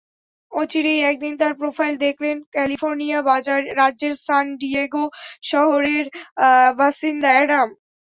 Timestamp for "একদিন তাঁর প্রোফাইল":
1.03-1.93